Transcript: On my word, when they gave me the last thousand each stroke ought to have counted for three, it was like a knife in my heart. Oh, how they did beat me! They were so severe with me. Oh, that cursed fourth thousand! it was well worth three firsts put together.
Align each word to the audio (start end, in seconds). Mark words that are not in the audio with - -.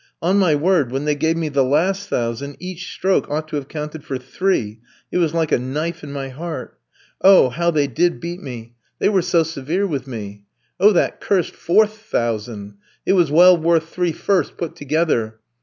On 0.19 0.37
my 0.39 0.55
word, 0.55 0.91
when 0.91 1.05
they 1.05 1.13
gave 1.13 1.37
me 1.37 1.47
the 1.47 1.63
last 1.63 2.09
thousand 2.09 2.57
each 2.59 2.91
stroke 2.91 3.29
ought 3.29 3.47
to 3.49 3.55
have 3.55 3.67
counted 3.67 4.03
for 4.03 4.17
three, 4.17 4.79
it 5.11 5.19
was 5.19 5.35
like 5.35 5.51
a 5.51 5.59
knife 5.59 6.03
in 6.03 6.11
my 6.11 6.29
heart. 6.29 6.79
Oh, 7.21 7.49
how 7.49 7.69
they 7.69 7.85
did 7.85 8.19
beat 8.19 8.41
me! 8.41 8.73
They 8.97 9.09
were 9.09 9.21
so 9.21 9.43
severe 9.43 9.85
with 9.85 10.07
me. 10.07 10.45
Oh, 10.79 10.91
that 10.91 11.21
cursed 11.21 11.53
fourth 11.55 11.99
thousand! 11.99 12.77
it 13.05 13.13
was 13.13 13.29
well 13.29 13.55
worth 13.55 13.89
three 13.89 14.11
firsts 14.11 14.55
put 14.57 14.75
together. 14.75 15.37